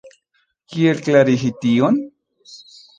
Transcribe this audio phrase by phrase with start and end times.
[0.75, 2.05] Kiel klarigi tion?